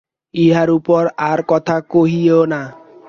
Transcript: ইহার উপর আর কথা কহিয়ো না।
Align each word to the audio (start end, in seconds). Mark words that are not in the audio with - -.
ইহার 0.33 0.69
উপর 0.69 1.03
আর 1.29 1.39
কথা 1.47 1.75
কহিয়ো 1.89 2.39
না। 2.45 2.61